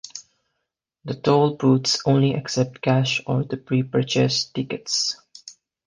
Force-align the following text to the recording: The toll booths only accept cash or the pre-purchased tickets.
The 1.05 1.13
toll 1.13 1.57
booths 1.57 2.01
only 2.07 2.33
accept 2.33 2.81
cash 2.81 3.21
or 3.27 3.43
the 3.43 3.57
pre-purchased 3.57 4.51
tickets. 4.55 5.15